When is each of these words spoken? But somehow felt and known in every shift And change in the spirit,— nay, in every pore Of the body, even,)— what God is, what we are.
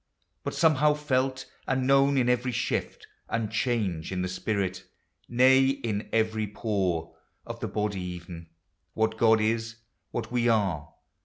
But 0.43 0.55
somehow 0.55 0.95
felt 0.95 1.45
and 1.67 1.85
known 1.85 2.17
in 2.17 2.27
every 2.27 2.51
shift 2.51 3.05
And 3.29 3.51
change 3.51 4.11
in 4.11 4.23
the 4.23 4.27
spirit,— 4.27 4.83
nay, 5.29 5.67
in 5.67 6.09
every 6.11 6.47
pore 6.47 7.15
Of 7.45 7.59
the 7.59 7.67
body, 7.67 8.01
even,)— 8.01 8.47
what 8.95 9.15
God 9.15 9.39
is, 9.39 9.75
what 10.09 10.31
we 10.31 10.49
are. 10.49 10.91